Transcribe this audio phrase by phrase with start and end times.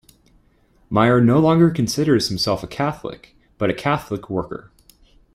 [0.89, 4.71] Meyer no longer considers himself a Catholic, but a Catholic worker.